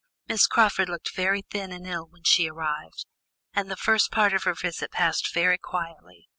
[0.27, 3.05] Miss Crawford looked very thin and ill when she arrived,
[3.53, 6.27] and the first part of her visit passed very quietly.